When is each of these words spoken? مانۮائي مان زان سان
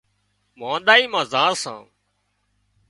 مانۮائي 0.59 1.05
مان 1.11 1.25
زان 1.31 1.51
سان 1.61 1.81